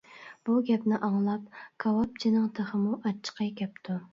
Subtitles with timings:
[0.47, 4.03] بۇ گەپنى ئاڭلاپ كاۋاپچىنىڭ تېخىمۇ ئاچچىقى كەپتۇ.